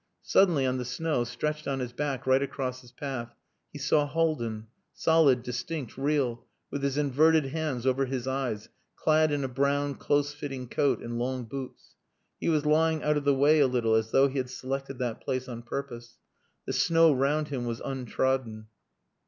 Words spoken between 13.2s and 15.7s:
the way a little, as though he had selected that place on